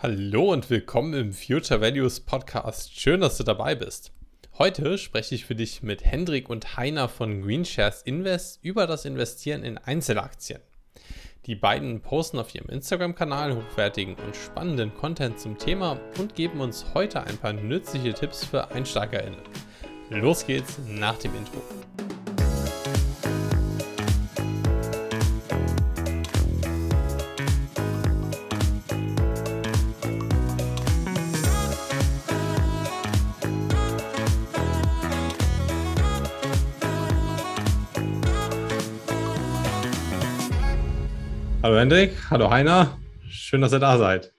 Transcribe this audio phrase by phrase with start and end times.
[0.00, 2.96] Hallo und willkommen im Future Values Podcast.
[2.96, 4.12] Schön, dass du dabei bist.
[4.56, 9.64] Heute spreche ich für dich mit Hendrik und Heiner von Greenshares Invest über das Investieren
[9.64, 10.60] in Einzelaktien.
[11.46, 16.86] Die beiden posten auf ihrem Instagram-Kanal hochwertigen und spannenden Content zum Thema und geben uns
[16.94, 19.42] heute ein paar nützliche Tipps für EinsteigerInnen.
[20.10, 21.60] Los geht's nach dem Intro.
[41.68, 42.96] Hallo Hendrik, hallo Heiner,
[43.28, 44.32] schön, dass ihr da seid.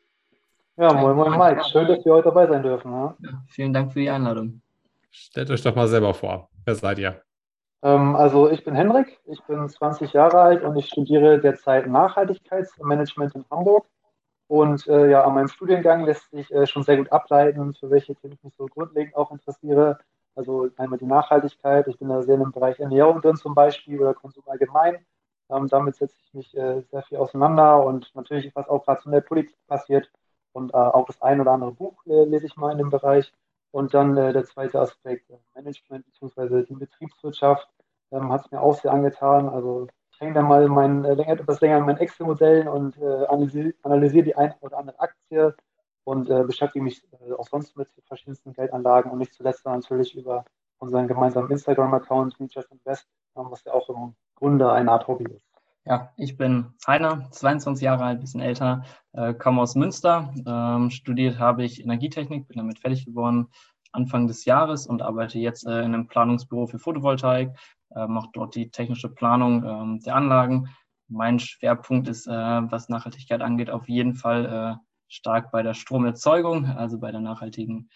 [0.78, 2.92] Ja, moin moin Mike, schön, dass wir heute dabei sein dürfen.
[2.92, 3.16] Ja?
[3.20, 4.64] Ja, vielen Dank für die Einladung.
[5.12, 7.22] Stellt euch doch mal selber vor, wer seid ihr?
[7.84, 13.36] Ähm, also ich bin Hendrik, ich bin 20 Jahre alt und ich studiere derzeit Nachhaltigkeitsmanagement
[13.36, 13.86] in Hamburg.
[14.48, 18.16] Und äh, ja, an meinem Studiengang lässt sich äh, schon sehr gut ableiten, für welche
[18.16, 20.00] Themen ich mich so grundlegend auch interessiere.
[20.34, 24.16] Also einmal die Nachhaltigkeit, ich bin da sehr im Bereich Ernährung drin zum Beispiel oder
[24.16, 25.06] Konsum allgemein.
[25.50, 29.12] Ähm, damit setze ich mich äh, sehr viel auseinander und natürlich, was auch gerade in
[29.12, 30.12] der Politik passiert.
[30.52, 33.34] Und äh, auch das ein oder andere Buch äh, lese ich mal in dem Bereich.
[33.72, 36.64] Und dann der zweite Aspekt, Management bzw.
[36.64, 37.70] die Betriebswirtschaft,
[38.12, 39.48] ähm, hat es mir auch sehr angetan.
[39.48, 44.36] Also ich hänge da mal mein, etwas länger an meinen Excel-Modellen und analysiere, analysiere die
[44.36, 45.56] eine oder andere Aktie
[46.04, 47.04] und beschäftige mich
[47.38, 50.46] auch sonst mit verschiedensten Geldanlagen und nicht zuletzt natürlich über
[50.80, 55.46] unseren gemeinsamen Instagram-Account, Features Invest, was ja auch im Grunde eine Art Hobby ist.
[55.86, 60.34] Ja, ich bin Heiner, 22 Jahre alt, bisschen älter, äh, komme aus Münster.
[60.46, 63.50] Ähm, studiert habe ich Energietechnik, bin damit fertig geworden
[63.92, 67.58] Anfang des Jahres und arbeite jetzt äh, in einem Planungsbüro für Photovoltaik,
[67.96, 70.70] äh, mache dort die technische Planung ähm, der Anlagen.
[71.08, 76.66] Mein Schwerpunkt ist, äh, was Nachhaltigkeit angeht, auf jeden Fall äh, stark bei der Stromerzeugung,
[76.66, 77.90] also bei der nachhaltigen,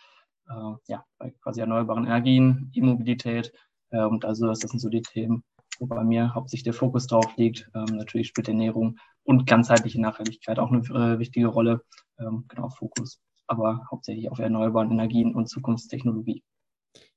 [0.49, 3.53] äh, ja, bei quasi erneuerbaren Energien, E-Mobilität.
[3.91, 5.43] und also das sind so die Themen,
[5.79, 7.69] wo bei mir hauptsächlich der Fokus drauf liegt.
[7.75, 11.81] Ähm, natürlich spielt Ernährung und ganzheitliche Nachhaltigkeit auch eine äh, wichtige Rolle.
[12.19, 16.43] Ähm, genau, Fokus, aber hauptsächlich auf erneuerbaren Energien und Zukunftstechnologie.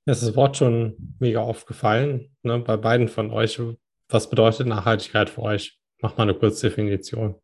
[0.07, 3.61] Das ist das Wort schon mega aufgefallen ne, bei beiden von euch.
[4.09, 5.79] Was bedeutet Nachhaltigkeit für euch?
[6.01, 7.35] Mach mal eine kurze Definition.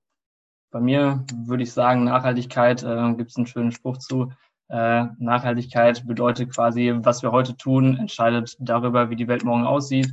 [0.70, 4.32] Bei mir würde ich sagen, Nachhaltigkeit, äh, gibt es einen schönen Spruch zu.
[4.68, 10.10] Äh, Nachhaltigkeit bedeutet quasi, was wir heute tun, entscheidet darüber, wie die Welt morgen aussieht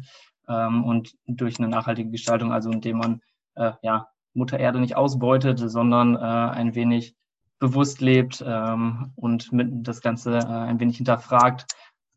[0.50, 3.22] ähm, und durch eine nachhaltige Gestaltung, also indem man
[3.56, 7.16] äh, ja, Mutter Erde nicht ausbeutet, sondern äh, ein wenig
[7.60, 11.66] bewusst lebt ähm, und mit das Ganze äh, ein wenig hinterfragt,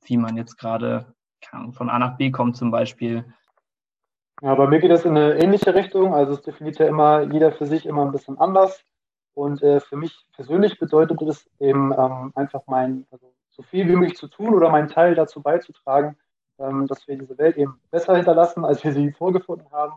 [0.05, 1.15] wie man jetzt gerade
[1.73, 3.25] von A nach B kommt zum Beispiel.
[4.41, 6.15] Ja, bei mir geht das in eine ähnliche Richtung.
[6.15, 8.85] Also es definiert ja immer jeder für sich immer ein bisschen anders.
[9.35, 13.97] Und äh, für mich persönlich bedeutet es eben ähm, einfach mein, also so viel wie
[13.97, 16.17] möglich zu tun oder meinen Teil dazu beizutragen,
[16.87, 19.95] dass wir diese Welt eben besser hinterlassen, als wir sie vorgefunden haben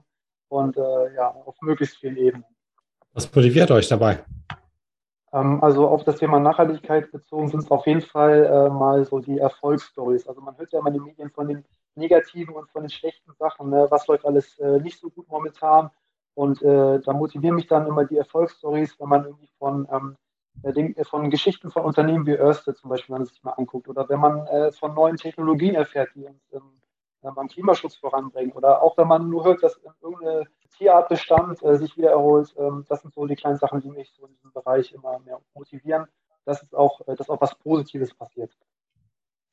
[0.50, 2.46] und äh, ja, auf möglichst vielen Ebenen.
[3.14, 4.20] Was motiviert euch dabei?
[5.32, 9.20] Ähm, also auf das Thema Nachhaltigkeit bezogen sind es auf jeden Fall äh, mal so
[9.20, 10.28] die Erfolgsstories.
[10.28, 11.66] Also man hört ja immer in den Medien von den
[11.96, 13.88] negativen und von den schlechten Sachen, ne?
[13.90, 15.90] was läuft alles äh, nicht so gut momentan.
[16.34, 20.25] Und äh, da motivieren mich dann immer die Erfolgsstories, wenn man irgendwie von ähm, äh,
[21.04, 24.20] von Geschichten von Unternehmen wie Örsted zum Beispiel, wenn man sich mal anguckt, oder wenn
[24.20, 29.08] man äh, von neuen Technologien erfährt, die uns ähm, beim Klimaschutz voranbringen, oder auch wenn
[29.08, 30.46] man nur hört, dass irgendeine
[30.78, 32.54] Tierartbestand äh, sich wieder erholt.
[32.58, 35.40] Ähm, das sind so die kleinen Sachen, die mich so in diesem Bereich immer mehr
[35.54, 36.06] motivieren,
[36.46, 38.52] dass es auch, äh, dass auch was Positives passiert.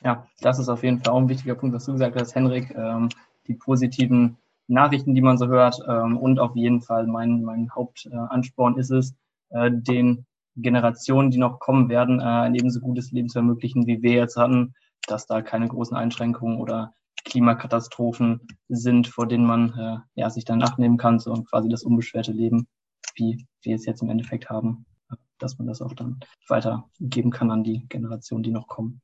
[0.02, 2.74] Ja, das ist auf jeden Fall auch ein wichtiger Punkt, was du gesagt hast, Henrik.
[2.74, 3.08] Ähm,
[3.46, 4.36] die positiven
[4.66, 5.78] Nachrichten, die man so hört.
[5.88, 9.14] Ähm, und auf jeden Fall mein, mein Hauptansporn ist es,
[9.50, 10.26] äh, den
[10.56, 14.36] Generationen, die noch kommen werden, äh, ein ebenso gutes Leben zu ermöglichen, wie wir jetzt
[14.36, 14.74] hatten,
[15.06, 20.58] dass da keine großen Einschränkungen oder Klimakatastrophen sind, vor denen man äh, ja, sich dann
[20.58, 22.66] nachnehmen kann, so quasi das unbeschwerte Leben,
[23.14, 24.86] wie wir es jetzt im Endeffekt haben,
[25.38, 29.00] dass man das auch dann weitergeben kann an die Generationen, die noch kommen.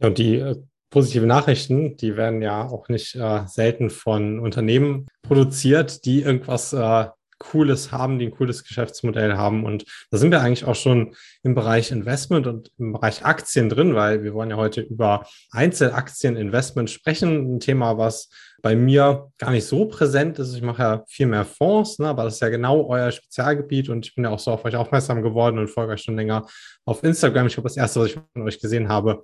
[0.00, 0.56] Und die äh,
[0.90, 7.06] positive Nachrichten, die werden ja auch nicht äh, selten von Unternehmen produziert, die irgendwas äh,
[7.38, 9.64] Cooles haben, die ein cooles Geschäftsmodell haben.
[9.64, 13.94] Und da sind wir eigentlich auch schon im Bereich Investment und im Bereich Aktien drin,
[13.94, 17.56] weil wir wollen ja heute über Einzelaktieninvestment sprechen.
[17.56, 18.28] Ein Thema, was
[18.60, 20.54] bei mir gar nicht so präsent ist.
[20.54, 24.04] Ich mache ja viel mehr Fonds, ne, aber das ist ja genau euer Spezialgebiet und
[24.04, 26.46] ich bin ja auch so auf euch aufmerksam geworden und folge euch schon länger
[26.84, 27.46] auf Instagram.
[27.46, 29.22] Ich glaube, das erste, was ich von euch gesehen habe,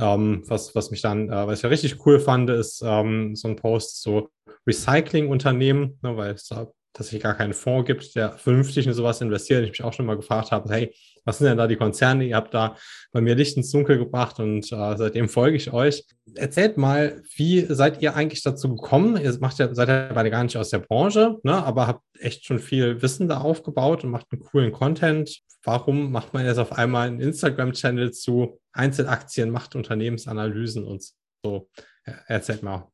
[0.00, 3.48] ähm, was, was mich dann, äh, was ich ja richtig cool fand, ist ähm, so
[3.48, 4.30] ein Post, so
[4.66, 9.20] Recycling-Unternehmen, ne, weil es da dass es gar keinen Fonds gibt, der vernünftig in sowas
[9.20, 9.64] investiert.
[9.64, 10.94] Ich mich auch schon mal gefragt habe, hey,
[11.24, 12.24] was sind denn da die Konzerne?
[12.24, 12.76] Ihr habt da
[13.12, 16.04] bei mir Licht ins Dunkel gebracht und äh, seitdem folge ich euch.
[16.34, 19.16] Erzählt mal, wie seid ihr eigentlich dazu gekommen?
[19.16, 22.44] Ihr macht ja, seid ja beide gar nicht aus der Branche, ne, aber habt echt
[22.44, 25.40] schon viel Wissen da aufgebaut und macht einen coolen Content.
[25.64, 31.04] Warum macht man jetzt auf einmal einen Instagram-Channel zu Einzelaktien, macht Unternehmensanalysen und
[31.44, 31.68] so?
[32.26, 32.91] Erzählt mal.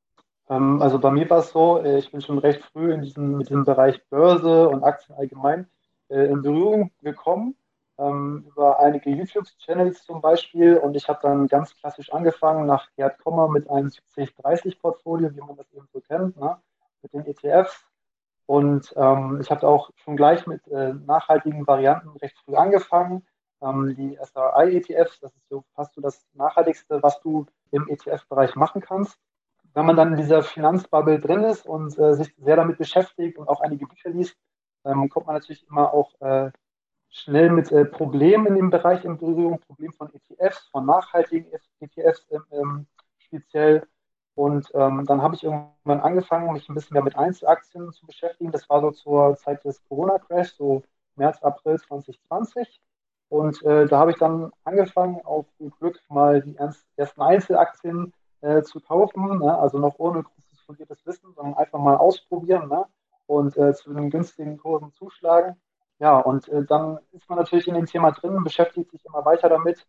[0.48, 3.36] Ähm, also bei mir war es so, äh, ich bin schon recht früh in diesem,
[3.36, 5.68] mit diesem Bereich Börse und Aktien allgemein
[6.08, 7.56] äh, in Berührung gekommen
[7.98, 10.78] ähm, über einige YouTube-Channels zum Beispiel.
[10.78, 15.56] Und ich habe dann ganz klassisch angefangen nach Gerd Kommer mit einem 70-30-Portfolio, wie man
[15.56, 16.56] das eben so kennt, ne?
[17.02, 17.84] mit den ETFs.
[18.46, 23.26] Und ähm, ich habe auch schon gleich mit äh, nachhaltigen Varianten recht früh angefangen.
[23.60, 28.80] Ähm, die SRI-ETFs, das ist so fast so das Nachhaltigste, was du im ETF-Bereich machen
[28.80, 29.18] kannst.
[29.78, 33.48] Wenn man dann in dieser Finanzbubble drin ist und äh, sich sehr damit beschäftigt und
[33.48, 34.36] auch einige Bücher liest,
[34.84, 36.50] ähm, kommt man natürlich immer auch äh,
[37.10, 41.46] schnell mit äh, Problemen in dem Bereich in Berührung, Problem von ETFs, von nachhaltigen
[41.78, 42.86] ETFs ähm, ähm,
[43.18, 43.86] speziell.
[44.34, 48.50] Und ähm, dann habe ich irgendwann angefangen, mich ein bisschen mehr mit Einzelaktien zu beschäftigen.
[48.50, 50.82] Das war so zur Zeit des Corona-Crash, so
[51.14, 52.80] März, April 2020.
[53.28, 55.46] Und äh, da habe ich dann angefangen, auf
[55.78, 59.38] Glück mal die ersten Einzelaktien äh, zu kaufen.
[59.38, 59.58] Ne?
[59.58, 62.86] Also noch ohne großes fundiertes Wissen, sondern einfach mal ausprobieren ne?
[63.26, 65.56] und äh, zu den günstigen Kursen zuschlagen.
[65.98, 69.48] Ja, und äh, dann ist man natürlich in dem Thema drin, beschäftigt sich immer weiter
[69.48, 69.86] damit.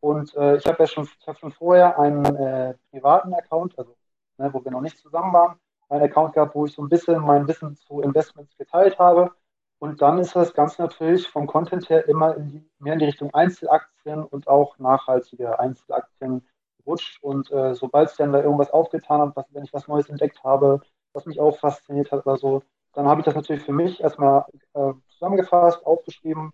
[0.00, 3.94] Und äh, ich habe ja schon, ich habe schon vorher einen äh, privaten Account, also
[4.38, 5.58] ne, wo wir noch nicht zusammen waren,
[5.88, 9.30] einen Account gehabt, wo ich so ein bisschen mein Wissen zu Investments geteilt habe.
[9.78, 13.04] Und dann ist das Ganze natürlich vom Content her immer in die, mehr in die
[13.06, 16.46] Richtung Einzelaktien und auch nachhaltige Einzelaktien
[16.86, 17.22] rutscht.
[17.22, 20.42] Und äh, sobald es dann da irgendwas aufgetan hat, was, wenn ich was Neues entdeckt
[20.44, 20.80] habe,
[21.12, 22.62] was mich auch fasziniert hat oder so,
[22.94, 24.44] dann habe ich das natürlich für mich erstmal
[24.74, 26.52] äh, zusammengefasst, aufgeschrieben,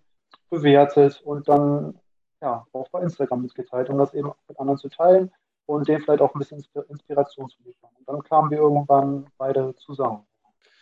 [0.49, 1.99] bewertet und dann
[2.41, 5.31] ja, auch bei Instagram mitgeteilt, um das eben mit anderen zu teilen
[5.65, 7.89] und denen vielleicht auch ein bisschen Inspiration zu liefern.
[7.97, 10.25] Und dann kamen wir irgendwann beide zusammen.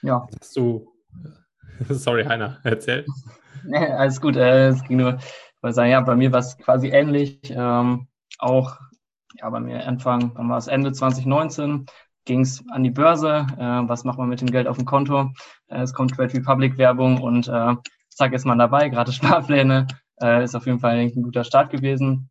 [0.01, 0.27] Ja.
[0.39, 0.87] Hast du,
[1.89, 3.05] sorry, Heiner, erzähl.
[3.65, 4.37] Nee, alles gut.
[4.37, 7.39] Äh, es ging nur, ich wollte sagen, ja, bei mir war es quasi ähnlich.
[7.49, 8.07] Ähm,
[8.37, 8.77] auch,
[9.39, 11.85] ja, bei mir Anfang, dann war es Ende 2019,
[12.25, 13.47] ging es an die Börse.
[13.57, 15.31] Äh, was macht man mit dem Geld auf dem Konto?
[15.67, 17.75] Äh, es kommt Trade Republic Werbung und äh,
[18.09, 18.89] zack ist man dabei.
[18.89, 19.87] Gerade Sparpläne
[20.21, 22.29] äh, ist auf jeden Fall ein guter Start gewesen.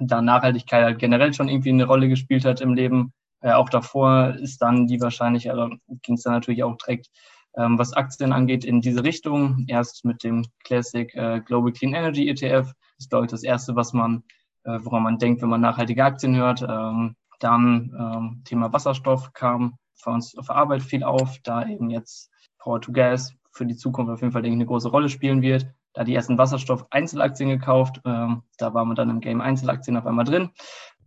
[0.00, 3.12] Da Nachhaltigkeit halt generell schon irgendwie eine Rolle gespielt hat im Leben.
[3.40, 5.70] Äh, auch davor ist dann die wahrscheinlich, also
[6.02, 7.08] ging es dann natürlich auch direkt,
[7.56, 9.64] ähm, was Aktien angeht, in diese Richtung.
[9.68, 12.66] Erst mit dem Classic äh, Global Clean Energy ETF.
[12.66, 12.74] Das
[13.04, 14.22] ist, glaube ich, das erste, was man,
[14.68, 16.62] äh, woran man denkt, wenn man nachhaltige Aktien hört.
[16.62, 21.90] Ähm, dann ähm, Thema Wasserstoff kam für uns auf der Arbeit viel auf, da eben
[21.90, 25.08] jetzt Power to Gas für die Zukunft auf jeden Fall denke ich, eine große Rolle
[25.08, 25.66] spielen wird.
[25.94, 30.24] Da die ersten Wasserstoff-Einzelaktien gekauft, ähm, da waren wir dann im Game Einzelaktien auf einmal
[30.24, 30.50] drin.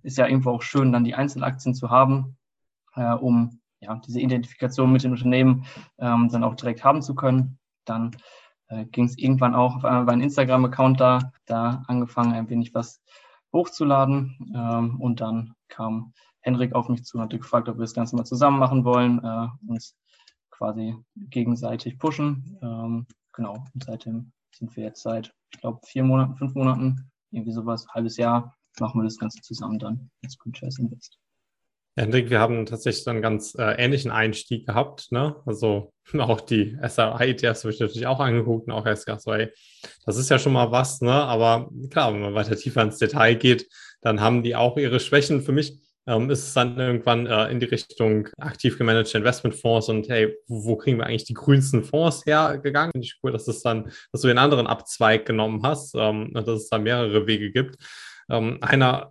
[0.01, 2.37] Ist ja irgendwo auch schön, dann die Einzelaktien zu haben,
[2.95, 5.65] äh, um ja, diese Identifikation mit dem Unternehmen
[5.99, 7.59] ähm, dann auch direkt haben zu können.
[7.85, 8.11] Dann
[8.67, 12.73] äh, ging es irgendwann auch auf einmal bei einem Instagram-Account da, da angefangen, ein wenig
[12.73, 13.01] was
[13.53, 14.53] hochzuladen.
[14.55, 18.15] Ähm, und dann kam Henrik auf mich zu und hat gefragt, ob wir das Ganze
[18.15, 19.95] mal zusammen machen wollen, äh, uns
[20.49, 22.57] quasi gegenseitig pushen.
[22.61, 27.51] Ähm, genau, und seitdem sind wir jetzt seit, ich glaube, vier Monaten, fünf Monaten, irgendwie
[27.51, 31.20] sowas, halbes Jahr, machen wir das Ganze zusammen dann als Good Invest.
[31.97, 35.11] Hendrik, wir haben tatsächlich einen ganz äh, ähnlichen Einstieg gehabt.
[35.11, 35.35] Ne?
[35.45, 39.49] Also auch die SRI-ETFs habe ich natürlich auch angeguckt und auch ey,
[40.05, 41.01] das ist ja schon mal was.
[41.01, 41.11] Ne?
[41.11, 43.67] Aber klar, wenn man weiter tiefer ins Detail geht,
[44.01, 45.41] dann haben die auch ihre Schwächen.
[45.41, 50.07] Für mich ähm, ist es dann irgendwann äh, in die Richtung aktiv gemanagte Investmentfonds und
[50.09, 52.91] hey, wo, wo kriegen wir eigentlich die grünsten Fonds hergegangen?
[52.93, 56.47] Finde ich cool, dass es dann, dass du den anderen Abzweig genommen hast ähm, und
[56.47, 57.75] dass es da mehrere Wege gibt.
[58.29, 59.09] Ähm, einer,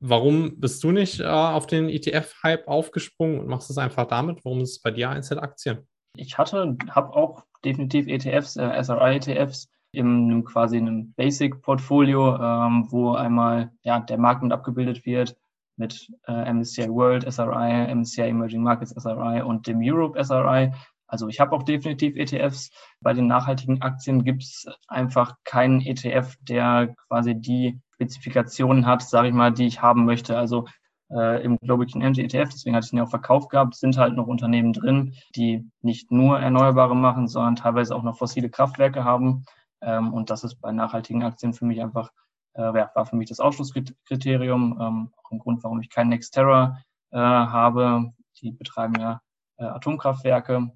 [0.00, 4.44] warum bist du nicht äh, auf den ETF-Hype aufgesprungen und machst es einfach damit?
[4.44, 5.86] Warum ist es bei dir Einzelaktien?
[6.16, 13.12] Ich hatte, habe auch definitiv ETFs, äh, SRI-ETFs in einem quasi einem Basic-Portfolio, ähm, wo
[13.12, 15.36] einmal ja, der Markt mit abgebildet wird
[15.76, 20.72] mit äh, MSCI World SRI, MSCI Emerging Markets SRI und dem Europe SRI.
[21.06, 22.70] Also ich habe auch definitiv ETFs.
[23.00, 29.28] Bei den nachhaltigen Aktien gibt es einfach keinen ETF, der quasi die Spezifikationen hat, sage
[29.28, 30.36] ich mal, die ich haben möchte.
[30.36, 30.66] Also
[31.10, 33.96] äh, im Global Clean Energy ETF, deswegen hatte ich ihn ja auch verkauft gehabt, sind
[33.96, 39.04] halt noch Unternehmen drin, die nicht nur Erneuerbare machen, sondern teilweise auch noch fossile Kraftwerke
[39.04, 39.44] haben.
[39.82, 42.10] Ähm, und das ist bei nachhaltigen Aktien für mich einfach,
[42.54, 44.78] äh, war für mich das Ausschlusskriterium.
[44.80, 46.78] Ähm, auch ein Grund, warum ich keinen Nexterra
[47.10, 48.12] äh, habe.
[48.40, 49.20] Die betreiben ja
[49.58, 50.72] äh, Atomkraftwerke.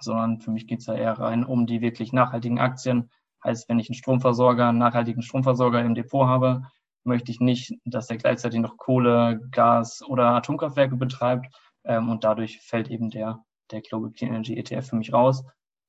[0.00, 3.10] sondern für mich geht es ja eher rein um die wirklich nachhaltigen Aktien.
[3.44, 6.62] Heißt, wenn ich einen Stromversorger, einen nachhaltigen Stromversorger im Depot habe,
[7.04, 11.46] möchte ich nicht, dass er gleichzeitig noch Kohle, Gas oder Atomkraftwerke betreibt.
[11.84, 15.44] Ähm, und dadurch fällt eben der, der Global Clean Energy ETF für mich raus.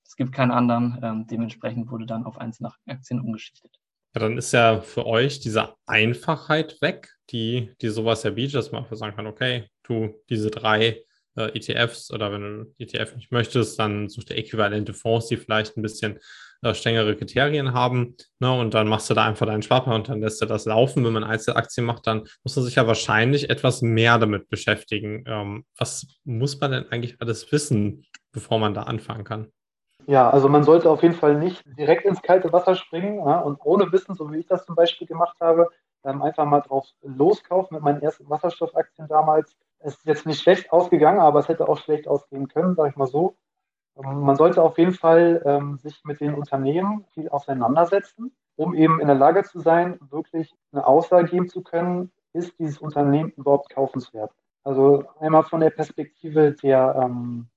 [0.06, 1.00] Es gibt keinen anderen.
[1.04, 3.80] Ähm, dementsprechend wurde dann auf einzelne Aktien umgeschichtet.
[4.16, 8.72] Ja, dann ist ja für euch diese Einfachheit weg, die, die sowas ja bietet, dass
[8.72, 11.04] man einfach sagen kann, okay, du diese drei
[11.36, 15.78] äh, ETFs oder wenn du ETF nicht möchtest, dann such dir äquivalente Fonds, die vielleicht
[15.78, 16.20] ein bisschen
[16.62, 18.16] äh, strengere Kriterien haben.
[18.40, 21.06] Ne, und dann machst du da einfach deinen Sparplan und dann lässt du das laufen.
[21.06, 25.24] Wenn man Einzelaktien macht, dann muss man sich ja wahrscheinlich etwas mehr damit beschäftigen.
[25.28, 29.52] Ähm, was muss man denn eigentlich alles wissen, bevor man da anfangen kann?
[30.08, 33.60] Ja, also man sollte auf jeden Fall nicht direkt ins kalte Wasser springen ja, und
[33.64, 35.70] ohne Wissen, so wie ich das zum Beispiel gemacht habe,
[36.04, 39.56] ähm, einfach mal drauf loskaufen mit meinen ersten Wasserstoffaktien damals.
[39.80, 42.96] Es ist jetzt nicht schlecht ausgegangen, aber es hätte auch schlecht ausgehen können, sage ich
[42.96, 43.36] mal so.
[44.04, 49.00] Ähm, man sollte auf jeden Fall ähm, sich mit den Unternehmen viel auseinandersetzen, um eben
[49.00, 53.70] in der Lage zu sein, wirklich eine Aussage geben zu können, ist dieses Unternehmen überhaupt
[53.70, 54.32] kaufenswert.
[54.64, 57.48] Also einmal von der Perspektive der, ähm,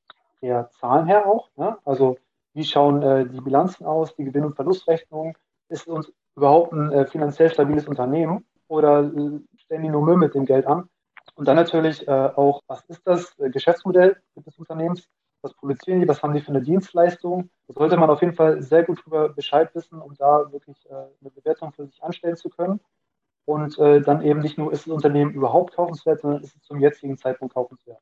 [0.40, 1.50] der Zahlen her auch.
[1.56, 1.76] Ne?
[1.84, 2.18] Also
[2.54, 5.36] wie schauen äh, die Bilanzen aus, die Gewinn- und Verlustrechnung?
[5.68, 10.16] Ist es uns überhaupt ein äh, finanziell stabiles Unternehmen oder äh, stellen die nur Müll
[10.16, 10.88] mit dem Geld an?
[11.34, 15.08] Und dann natürlich äh, auch, was ist das äh, Geschäftsmodell des Unternehmens?
[15.42, 16.08] Was produzieren die?
[16.08, 17.50] Was haben die für eine Dienstleistung?
[17.68, 20.94] Da sollte man auf jeden Fall sehr gut darüber Bescheid wissen, um da wirklich äh,
[21.20, 22.80] eine Bewertung für sich anstellen zu können.
[23.44, 27.18] Und dann eben nicht nur, ist das Unternehmen überhaupt kaufenswert, sondern ist es zum jetzigen
[27.18, 27.98] Zeitpunkt kaufenswert.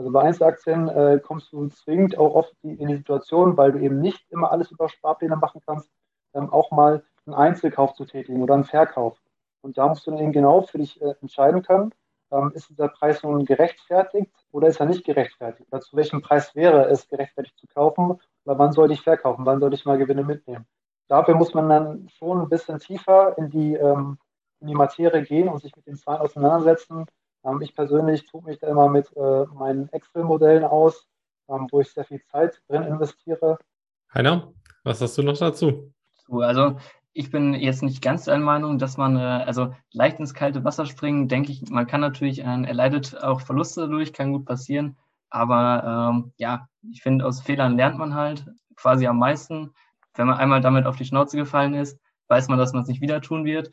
[0.00, 4.00] Also bei Einzelaktien äh, kommst du zwingend auch oft in die Situation, weil du eben
[4.00, 5.90] nicht immer alles über Sparpläne machen kannst,
[6.32, 9.20] ähm, auch mal einen Einzelkauf zu tätigen oder einen Verkauf.
[9.60, 11.92] Und da musst du dann eben genau für dich äh, entscheiden können,
[12.30, 15.68] ähm, ist dieser Preis nun gerechtfertigt oder ist er nicht gerechtfertigt?
[15.70, 18.18] Oder zu welchem Preis wäre es gerechtfertigt zu kaufen?
[18.44, 19.46] Oder wann sollte ich verkaufen?
[19.46, 20.66] Wann sollte ich mal Gewinne mitnehmen?
[21.08, 24.18] Dafür muss man dann schon ein bisschen tiefer in die, ähm,
[24.60, 27.06] in die Materie gehen und sich mit den Zahlen auseinandersetzen
[27.44, 31.06] ähm, ich persönlich tue mich da immer mit äh, meinen Excel-Modellen aus,
[31.48, 33.58] ähm, wo ich sehr viel Zeit drin investiere.
[34.12, 34.52] Heiner,
[34.84, 35.92] was hast du noch dazu?
[36.28, 36.76] Also
[37.12, 40.86] ich bin jetzt nicht ganz der Meinung, dass man äh, also leicht ins kalte Wasser
[40.86, 44.96] springen, denke ich, man kann natürlich, äh, er leidet auch Verluste dadurch, kann gut passieren.
[45.28, 49.72] Aber ähm, ja, ich finde, aus Fehlern lernt man halt quasi am meisten.
[50.14, 51.98] Wenn man einmal damit auf die Schnauze gefallen ist,
[52.28, 53.70] weiß man, dass man es nicht wieder tun wird.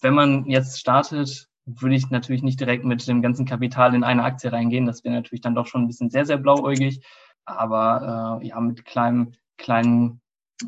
[0.00, 4.24] Wenn man jetzt startet, würde ich natürlich nicht direkt mit dem ganzen Kapital in eine
[4.24, 4.86] Aktie reingehen.
[4.86, 7.04] Das wäre natürlich dann doch schon ein bisschen sehr, sehr blauäugig.
[7.44, 10.20] Aber äh, ja, mit kleinen, kleinen,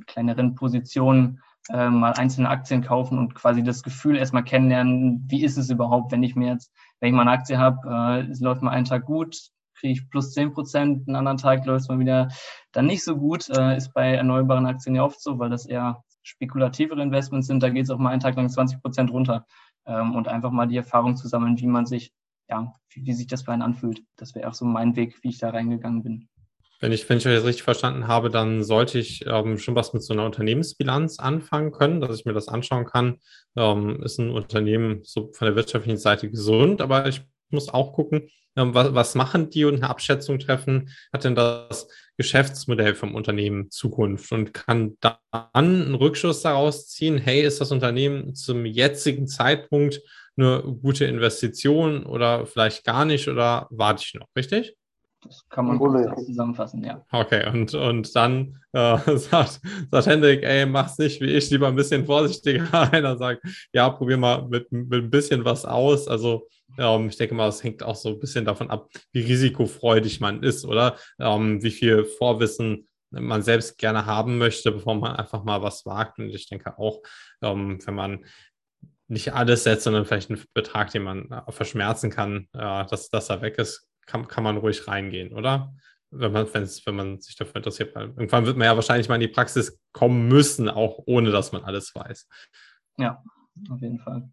[0.07, 5.59] kleineren Positionen äh, mal einzelne Aktien kaufen und quasi das Gefühl erstmal kennenlernen, wie ist
[5.59, 8.63] es überhaupt, wenn ich mir jetzt, wenn ich mal eine Aktie habe, äh, es läuft
[8.63, 9.37] mal einen Tag gut,
[9.79, 12.29] kriege ich plus zehn Prozent, einen anderen Tag läuft es mal wieder
[12.73, 13.49] dann nicht so gut.
[13.51, 17.63] Äh, ist bei erneuerbaren Aktien ja oft so, weil das eher spekulativere Investments sind.
[17.63, 19.47] Da geht es auch mal einen Tag lang 20 Prozent runter
[19.87, 22.13] ähm, und einfach mal die Erfahrung zu sammeln, wie man sich,
[22.49, 24.03] ja, wie, wie sich das für einen anfühlt.
[24.17, 26.29] Das wäre auch so mein Weg, wie ich da reingegangen bin.
[26.81, 29.93] Wenn ich, wenn ich euch das richtig verstanden habe, dann sollte ich ähm, schon was
[29.93, 33.19] mit so einer Unternehmensbilanz anfangen können, dass ich mir das anschauen kann.
[33.57, 38.29] Ähm, ist ein Unternehmen so von der wirtschaftlichen Seite gesund, aber ich muss auch gucken,
[38.57, 43.71] ähm, was, was machen die und eine Abschätzung treffen, hat denn das Geschäftsmodell vom Unternehmen
[43.71, 45.17] Zukunft und kann dann
[45.53, 50.01] einen Rückschuss daraus ziehen, hey, ist das Unternehmen zum jetzigen Zeitpunkt
[50.37, 54.78] eine gute Investition oder vielleicht gar nicht oder warte ich noch, richtig?
[55.29, 55.95] Das kann man gut
[56.25, 57.05] zusammenfassen, ja.
[57.13, 61.77] Okay, und, und dann äh, sagt, sagt Hendrik, ey, mach's nicht wie ich, lieber ein
[61.77, 62.67] bisschen vorsichtiger.
[62.93, 63.43] Einer sagt,
[63.73, 66.09] ja, probier mal mit, mit ein bisschen was aus.
[66.09, 70.21] Also ähm, ich denke mal, das hängt auch so ein bisschen davon ab, wie risikofreudig
[70.21, 70.97] man ist, oder?
[71.19, 76.19] Ähm, wie viel Vorwissen man selbst gerne haben möchte, bevor man einfach mal was wagt.
[76.19, 77.03] Und ich denke auch,
[77.43, 78.25] ähm, wenn man
[79.09, 83.31] nicht alles setzt, sondern vielleicht einen Betrag, den man äh, verschmerzen kann, äh, dass, dass
[83.31, 85.75] er weg ist, kann, kann man ruhig reingehen, oder?
[86.11, 89.29] Wenn man, wenn man sich dafür interessiert, irgendwann wird man ja wahrscheinlich mal in die
[89.29, 92.27] Praxis kommen müssen, auch ohne dass man alles weiß.
[92.97, 93.23] Ja,
[93.71, 94.31] auf jeden Fall.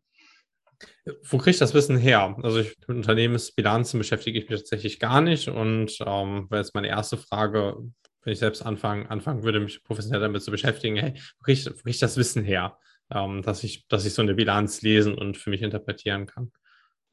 [1.23, 2.37] Wo kriege ich das Wissen her?
[2.41, 6.87] Also ich, mit Unternehmensbilanzen beschäftige ich mich tatsächlich gar nicht und ähm, wäre jetzt meine
[6.87, 7.77] erste Frage,
[8.23, 11.65] wenn ich selbst anfangen, anfangen würde, mich professionell damit zu beschäftigen, hey, wo kriege ich,
[11.65, 12.77] wo kriege ich das Wissen her,
[13.11, 16.51] ähm, dass, ich, dass ich so eine Bilanz lesen und für mich interpretieren kann?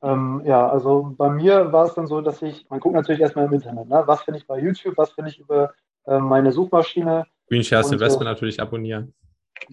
[0.03, 3.47] Ähm, ja, also bei mir war es dann so, dass ich, man guckt natürlich erstmal
[3.47, 4.03] im Internet, ne?
[4.07, 5.73] was finde ich bei YouTube, was finde ich über
[6.07, 7.25] äh, meine Suchmaschine.
[7.49, 9.15] Green Shares und, Investment äh, natürlich abonnieren.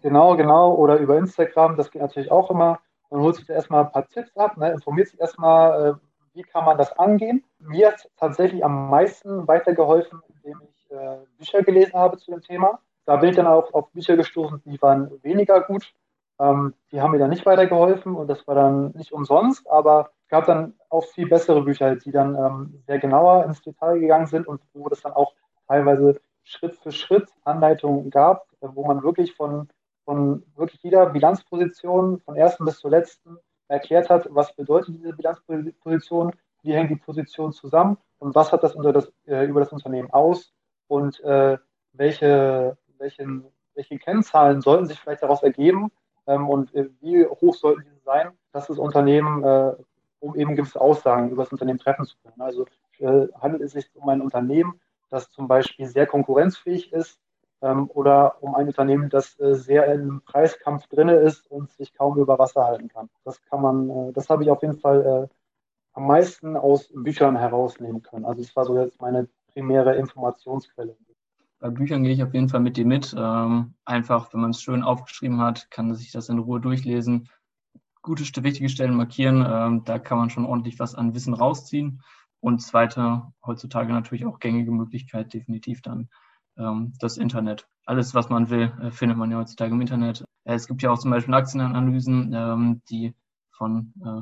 [0.01, 2.79] Genau, genau, oder über Instagram, das geht natürlich auch immer.
[3.09, 4.71] Man holt sich da erstmal ein paar Tipps ab, ne?
[4.71, 5.93] informiert sich erstmal, äh,
[6.36, 7.43] wie kann man das angehen.
[7.57, 12.79] Mir hat tatsächlich am meisten weitergeholfen, indem ich äh, Bücher gelesen habe zu dem Thema.
[13.05, 15.91] Da bin ich dann auch auf Bücher gestoßen, die waren weniger gut.
[16.39, 20.45] Ähm, die haben mir dann nicht weitergeholfen und das war dann nicht umsonst, aber gab
[20.45, 24.62] dann auch viel bessere Bücher, die dann ähm, sehr genauer ins Detail gegangen sind und
[24.74, 25.33] wo das dann auch
[25.67, 29.67] teilweise Schritt für Schritt Anleitungen gab, äh, wo man wirklich von,
[30.05, 36.33] von wirklich jeder Bilanzposition, von ersten bis zur letzten, erklärt hat, was bedeutet diese Bilanzposition,
[36.63, 40.12] wie hängt die Position zusammen und was hat das, unter das äh, über das Unternehmen
[40.12, 40.51] aus
[40.88, 41.57] und äh,
[41.93, 43.45] welche, welchen,
[43.75, 45.91] welche Kennzahlen sollten sich vielleicht daraus ergeben
[46.27, 49.74] ähm, und äh, wie hoch sollten diese sein, dass das Unternehmen, äh,
[50.19, 52.41] um eben gewisse Aussagen über das Unternehmen treffen zu können.
[52.41, 52.65] Also
[52.99, 57.19] äh, handelt es sich um ein Unternehmen, das zum Beispiel sehr konkurrenzfähig ist
[57.61, 62.17] ähm, oder um ein Unternehmen, das äh, sehr im Preiskampf drin ist und sich kaum
[62.17, 63.09] über Wasser halten kann.
[63.23, 65.35] Das kann man, äh, das habe ich auf jeden Fall äh,
[65.93, 68.25] am meisten aus Büchern herausnehmen können.
[68.25, 70.95] Also es war so jetzt meine primäre Informationsquelle.
[71.59, 73.13] Bei Büchern gehe ich auf jeden Fall mit dir mit.
[73.17, 77.27] Ähm, einfach, wenn man es schön aufgeschrieben hat, kann sich das in Ruhe durchlesen.
[78.01, 79.46] Gute, wichtige Stellen markieren.
[79.48, 82.01] Ähm, da kann man schon ordentlich was an Wissen rausziehen.
[82.39, 86.10] Und zweite, heutzutage natürlich auch gängige Möglichkeit, definitiv dann
[86.58, 87.68] ähm, das Internet.
[87.86, 90.24] Alles, was man will, äh, findet man ja heutzutage im Internet.
[90.46, 93.13] Äh, es gibt ja auch zum Beispiel Aktienanalysen, ähm, die
[93.51, 94.22] von äh,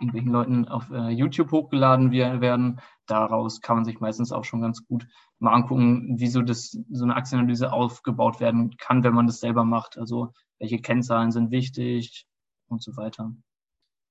[0.00, 2.80] irgendwelchen Leuten auf äh, YouTube hochgeladen werden.
[3.06, 5.06] Daraus kann man sich meistens auch schon ganz gut
[5.38, 9.96] mal angucken, wieso das, so eine Aktienanalyse aufgebaut werden kann, wenn man das selber macht.
[9.96, 12.26] Also welche Kennzahlen sind wichtig
[12.72, 13.32] und so weiter.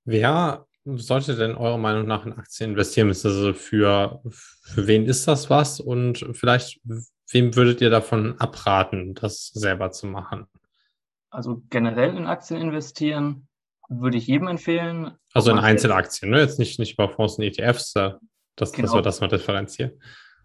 [0.05, 3.09] Wer sollte denn eurer Meinung nach in Aktien investieren?
[3.09, 5.79] Also für, für wen ist das was?
[5.79, 6.79] Und vielleicht,
[7.31, 10.47] wem würdet ihr davon abraten, das selber zu machen?
[11.29, 13.47] Also generell in Aktien investieren
[13.89, 15.11] würde ich jedem empfehlen.
[15.33, 16.39] Also in Einzelaktien, ne?
[16.39, 17.93] jetzt nicht, nicht über Fonds und ETFs,
[18.55, 18.87] das, genau.
[18.87, 19.91] dass wir das mal differenzieren.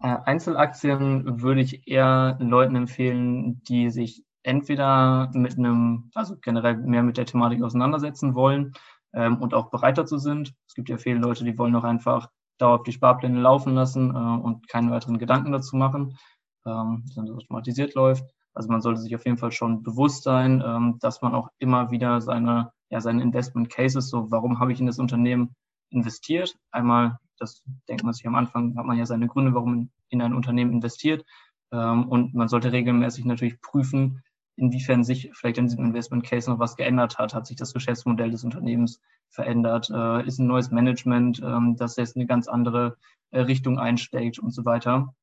[0.01, 7.03] Äh, Einzelaktien würde ich eher Leuten empfehlen, die sich entweder mit einem, also generell mehr
[7.03, 8.73] mit der Thematik auseinandersetzen wollen
[9.13, 10.53] ähm, und auch bereit dazu sind.
[10.67, 14.43] Es gibt ja viele Leute, die wollen auch einfach dauerhaft die Sparpläne laufen lassen äh,
[14.43, 16.17] und keine weiteren Gedanken dazu machen,
[16.65, 18.23] ähm, sondern das automatisiert läuft.
[18.53, 21.91] Also man sollte sich auf jeden Fall schon bewusst sein, ähm, dass man auch immer
[21.91, 25.55] wieder seine ja, seine Investment Cases, so warum habe ich in das Unternehmen
[25.89, 26.55] investiert?
[26.71, 30.33] Einmal, das denkt man sich am Anfang, hat man ja seine Gründe, warum in ein
[30.33, 31.25] Unternehmen investiert.
[31.71, 34.23] Ähm, und man sollte regelmäßig natürlich prüfen,
[34.57, 37.33] inwiefern sich vielleicht in diesem Investment Case noch was geändert hat.
[37.33, 39.89] Hat sich das Geschäftsmodell des Unternehmens verändert?
[39.91, 42.97] Äh, ist ein neues Management, ähm, das jetzt eine ganz andere
[43.31, 45.13] äh, Richtung einschlägt und so weiter?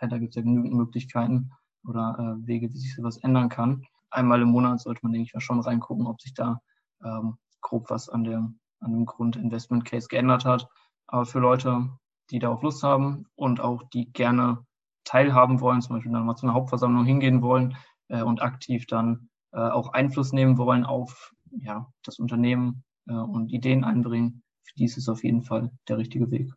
[0.00, 1.50] da gibt es ja genügend Möglichkeiten
[1.84, 3.82] oder äh, Wege, wie sich sowas ändern kann.
[4.10, 6.60] Einmal im Monat sollte man, denke ich, mal schon reingucken, ob sich da
[7.04, 10.68] ähm, grob was an dem, an dem Grundinvestment Case geändert hat.
[11.08, 11.90] Aber für Leute,
[12.30, 14.64] die darauf Lust haben und auch die gerne
[15.02, 17.76] teilhaben wollen, zum Beispiel dann mal zu einer Hauptversammlung hingehen wollen
[18.08, 23.50] äh, und aktiv dann äh, auch Einfluss nehmen wollen auf ja, das Unternehmen äh, und
[23.50, 26.52] Ideen einbringen, für die ist es auf jeden Fall der richtige Weg.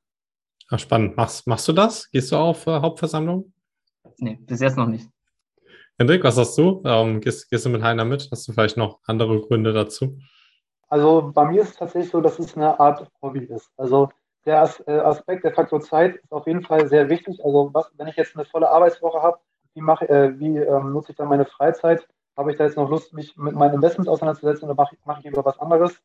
[0.69, 1.17] Ach, spannend.
[1.17, 2.09] Machst, machst du das?
[2.11, 3.53] Gehst du auf äh, Hauptversammlung?
[4.17, 5.09] Nee, bis jetzt noch nicht.
[5.97, 6.81] Hendrik, was hast du?
[6.85, 8.29] Ähm, gehst, gehst, du mit Heiner mit?
[8.31, 10.17] Hast du vielleicht noch andere Gründe dazu?
[10.87, 13.69] Also bei mir ist es tatsächlich so, dass es eine Art Hobby ist.
[13.77, 14.09] Also
[14.45, 17.39] der äh, Aspekt der Faktor Zeit ist auf jeden Fall sehr wichtig.
[17.43, 19.39] Also was, wenn ich jetzt eine volle Arbeitswoche habe,
[19.73, 22.07] wie, mache, äh, wie ähm, nutze ich dann meine Freizeit?
[22.37, 25.25] Habe ich da jetzt noch Lust, mich mit meinen Investments auseinanderzusetzen oder mache, mache ich
[25.25, 26.01] lieber was anderes?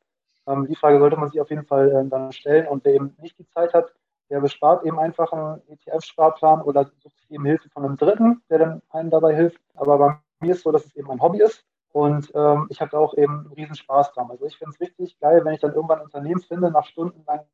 [0.46, 2.66] Ähm, die Frage sollte man sich auf jeden Fall äh, dann stellen.
[2.66, 3.92] Und wer eben nicht die Zeit hat,
[4.30, 8.58] der bespart eben einfach einen ETF-Sparplan oder sucht sich eben Hilfe von einem Dritten, der
[8.58, 9.60] dann einem dabei hilft.
[9.74, 11.64] Aber bei mir ist es so, dass es eben ein Hobby ist.
[11.92, 14.30] Und ähm, ich habe da auch eben einen riesen Spaß dran.
[14.30, 17.46] Also ich finde es richtig geil, wenn ich dann irgendwann ein Unternehmen finde, nach stundenlang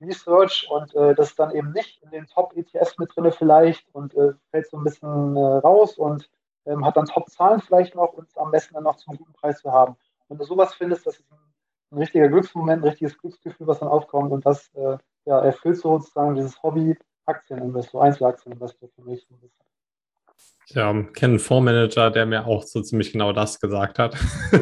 [0.00, 4.32] Research und äh, das dann eben nicht in den Top-ETFs mit drin vielleicht und äh,
[4.50, 6.30] fällt so ein bisschen äh, raus und
[6.66, 9.72] ähm, hat dann Top-Zahlen vielleicht noch und am besten dann noch zum guten Preis zu
[9.72, 9.96] haben.
[10.28, 11.38] Wenn du sowas findest, das ist ein,
[11.92, 16.34] ein richtiger Glücksmoment, ein richtiges Glücksgefühl, was dann aufkommt und das äh, ja, erfüllt sozusagen
[16.34, 19.26] dieses Hobby Aktieninvestor, Einzelaktieninvestor für mich.
[20.70, 24.14] Ich ähm, kenne einen Fondsmanager, der mir auch so ziemlich genau das gesagt hat,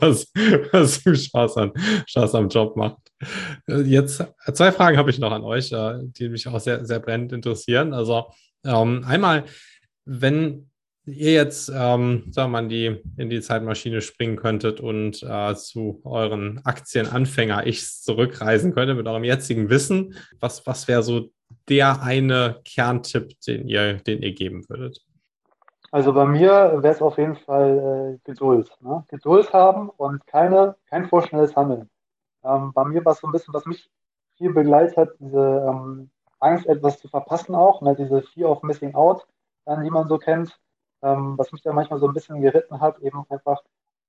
[0.00, 0.32] was,
[0.72, 1.72] was Spaß, an,
[2.06, 2.96] Spaß am Job macht.
[3.66, 7.34] Jetzt zwei Fragen habe ich noch an euch, äh, die mich auch sehr, sehr brennend
[7.34, 7.92] interessieren.
[7.92, 8.32] Also
[8.64, 9.44] ähm, einmal,
[10.06, 10.70] wenn
[11.04, 15.54] ihr jetzt, ähm, sagen wir mal, in die, in die Zeitmaschine springen könntet und äh,
[15.54, 21.30] zu euren Aktienanfänger-Ichs zurückreisen könntet mit eurem jetzigen Wissen, was, was wäre so
[21.68, 25.05] der eine Kerntipp, den ihr, den ihr geben würdet?
[25.92, 28.70] Also bei mir wäre es auf jeden Fall äh, Geduld.
[28.80, 29.04] Ne?
[29.08, 31.88] Geduld haben und keine, kein vorschnelles Handeln.
[32.44, 33.90] Ähm, bei mir war es so ein bisschen, was mich
[34.36, 37.94] viel begleitet hat, diese ähm, Angst, etwas zu verpassen auch, ne?
[37.94, 39.26] diese Fear of Missing Out
[39.66, 40.58] äh, die man so kennt.
[41.02, 43.62] Ähm, was mich da manchmal so ein bisschen geritten hat, eben einfach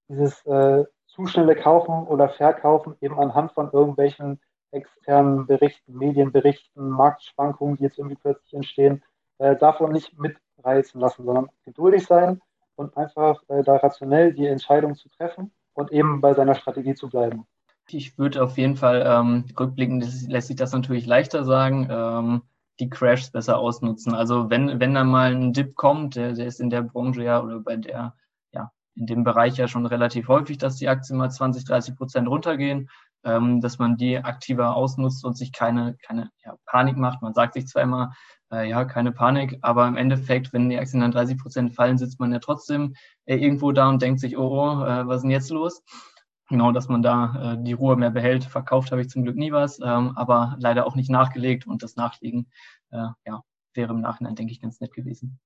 [0.07, 4.39] dieses äh, zu schnelle Kaufen oder Verkaufen eben anhand von irgendwelchen
[4.71, 9.03] externen Berichten, Medienberichten, Marktschwankungen, die jetzt irgendwie plötzlich entstehen,
[9.37, 10.17] äh, davon nicht
[10.57, 12.41] mitreißen lassen, sondern geduldig sein
[12.75, 17.09] und einfach äh, da rationell die Entscheidung zu treffen und eben bei seiner Strategie zu
[17.09, 17.45] bleiben.
[17.89, 22.41] Ich würde auf jeden Fall ähm, rückblickend lässt sich das natürlich leichter sagen, ähm,
[22.79, 24.13] die Crashs besser ausnutzen.
[24.13, 27.41] Also wenn, wenn da mal ein Dip kommt, der, der ist in der Branche ja
[27.41, 28.13] oder bei der,
[28.51, 32.27] ja, in dem Bereich ja schon relativ häufig, dass die Aktien mal 20, 30 Prozent
[32.27, 32.89] runtergehen,
[33.27, 37.21] ähm, dass man die aktiver ausnutzt und sich keine, keine ja, Panik macht.
[37.21, 38.13] Man sagt sich zwar immer,
[38.51, 42.19] äh, ja, keine Panik, aber im Endeffekt, wenn die Aktien dann 30 Prozent fallen, sitzt
[42.19, 45.31] man ja trotzdem äh, irgendwo da und denkt sich, oh, oh äh, was ist denn
[45.31, 45.83] jetzt los?
[46.49, 48.45] genau, dass man da äh, die Ruhe mehr behält.
[48.45, 51.95] Verkauft habe ich zum Glück nie was, ähm, aber leider auch nicht nachgelegt und das
[51.95, 52.49] Nachlegen
[52.91, 55.39] äh, ja, wäre im Nachhinein, denke ich, ganz nett gewesen.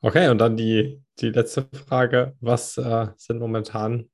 [0.00, 2.36] Okay, und dann die, die letzte Frage.
[2.40, 4.10] Was äh, sind momentan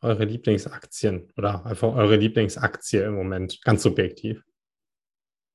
[0.00, 4.42] eure Lieblingsaktien oder einfach eure Lieblingsaktie im Moment, ganz subjektiv?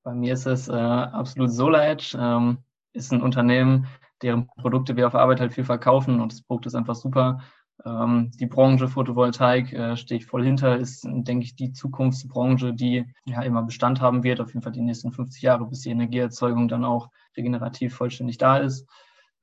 [0.02, 2.16] Bei mir ist es äh, absolut SolarEdge.
[2.18, 2.58] Ähm,
[2.92, 3.86] ist ein Unternehmen,
[4.22, 7.40] deren Produkte wir auf Arbeit halt viel verkaufen und das Produkt ist einfach super.
[7.84, 13.04] Ähm, die Branche Photovoltaik äh, stehe ich voll hinter, ist, denke ich, die Zukunftsbranche, die
[13.24, 16.68] ja immer Bestand haben wird, auf jeden Fall die nächsten 50 Jahre, bis die Energieerzeugung
[16.68, 18.88] dann auch regenerativ vollständig da ist.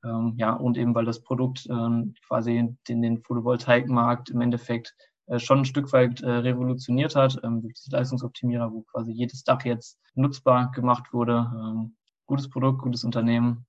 [0.04, 4.94] Ähm, ja, und eben weil das Produkt ähm, quasi den, den Photovoltaikmarkt im Endeffekt
[5.26, 9.44] äh, schon ein Stück weit äh, revolutioniert hat, ähm, durch diese Leistungsoptimierer, wo quasi jedes
[9.44, 11.50] Dach jetzt nutzbar gemacht wurde.
[11.54, 13.66] Ähm, gutes Produkt, gutes Unternehmen,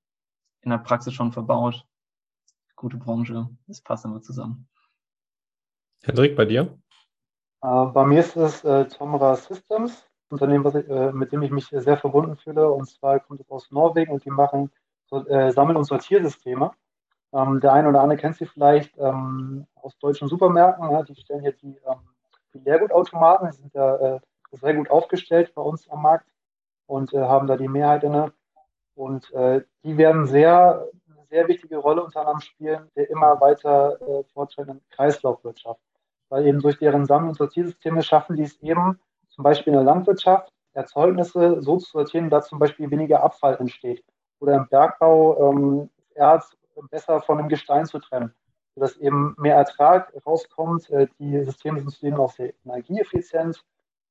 [0.61, 1.85] in der Praxis schon verbaut
[2.83, 3.49] gute Branche.
[3.65, 4.67] Das passt immer zusammen.
[6.03, 6.77] Hendrik, bei dir?
[7.61, 11.67] Äh, bei mir ist es äh, Tomra Systems, Unternehmen, ich, äh, mit dem ich mich
[11.67, 12.69] sehr verbunden fühle.
[12.69, 14.69] Und zwar kommt es aus Norwegen und die machen
[15.11, 16.71] äh, Sammel- und Sortiersysteme.
[17.33, 20.89] Ähm, der eine oder andere kennt sie vielleicht ähm, aus deutschen Supermärkten.
[20.91, 21.99] Ja, die stellen hier die, ähm,
[22.53, 24.19] die Leergutautomaten, die sind ja äh,
[24.51, 26.27] sehr gut aufgestellt bei uns am Markt
[26.85, 28.33] und äh, haben da die Mehrheit inne.
[28.95, 29.33] Und
[29.83, 30.87] die werden sehr
[31.33, 35.81] sehr wichtige Rolle unter anderem spielen, der immer weiter äh, fortschreitenden Kreislaufwirtschaft.
[36.29, 39.85] Weil eben durch deren Sammel- und Sortiersysteme schaffen die es eben, zum Beispiel in der
[39.85, 44.03] Landwirtschaft, Erzeugnisse so zu sortieren, dass zum Beispiel weniger Abfall entsteht.
[44.43, 46.51] Oder im Bergbau ähm, Erz
[46.89, 48.33] besser von dem Gestein zu trennen,
[48.75, 50.89] sodass eben mehr Ertrag rauskommt.
[50.89, 53.63] Äh, die Systeme sind zudem auch sehr energieeffizient.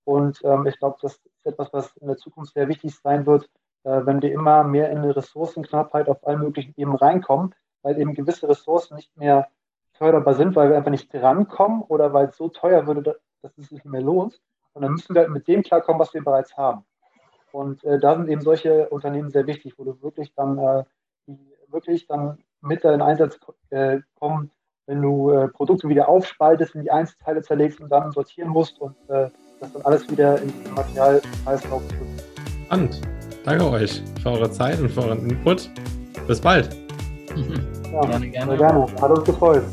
[0.05, 3.51] Und ähm, ich glaube, das ist etwas, was in der Zukunft sehr wichtig sein wird,
[3.85, 8.15] äh, wenn wir immer mehr in eine Ressourcenknappheit auf allen möglichen Ebenen reinkommen, weil eben
[8.15, 9.49] gewisse Ressourcen nicht mehr
[9.93, 13.69] förderbar sind, weil wir einfach nicht drankommen oder weil es so teuer würde, dass es
[13.69, 14.41] sich nicht mehr lohnt.
[14.73, 16.87] Und dann müssen wir halt mit dem klarkommen, was wir bereits haben.
[17.53, 20.85] Und äh, da sind eben solche Unternehmen sehr wichtig, wo du wirklich dann, äh,
[21.27, 21.39] die
[21.69, 23.39] wirklich dann mit in Einsatz
[23.71, 24.51] äh, kommen,
[24.87, 28.95] wenn du äh, Produkte wieder aufspaltest, in die Einzelteile zerlegst und dann sortieren musst und
[29.09, 29.29] äh,
[29.61, 32.09] das dann alles wieder in den Materialkreislauf führt.
[32.67, 33.01] Spannend.
[33.45, 35.71] Danke euch für eure Zeit und für euren Input.
[36.27, 36.69] Bis bald.
[37.93, 38.51] Ja, gerne, gerne.
[38.51, 38.87] Sehr gerne.
[39.01, 39.65] Hat uns gefreut.